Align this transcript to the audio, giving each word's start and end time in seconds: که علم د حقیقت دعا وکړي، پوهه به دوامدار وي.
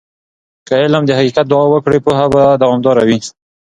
که 0.67 0.73
علم 0.83 1.03
د 1.07 1.11
حقیقت 1.19 1.45
دعا 1.51 1.65
وکړي، 1.71 1.97
پوهه 2.05 2.25
به 2.33 2.41
دوامدار 2.61 2.97
وي. 3.07 3.19